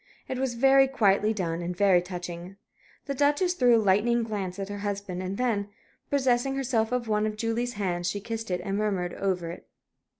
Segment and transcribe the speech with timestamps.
[0.27, 2.55] It was very quietly done, and very touching.
[3.05, 5.69] The Duchess threw a lightning glance at her husband; and then,
[6.09, 9.67] possessing herself of one of Julie's hands, she kissed it and murmured over it.